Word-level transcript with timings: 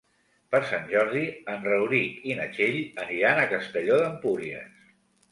Per 0.53 0.59
Sant 0.67 0.85
Jordi 0.93 1.19
en 1.55 1.67
Rauric 1.71 2.23
i 2.31 2.37
na 2.39 2.47
Txell 2.55 2.77
aniran 3.03 3.41
a 3.41 3.43
Castelló 3.51 3.99
d'Empúries. 4.05 4.81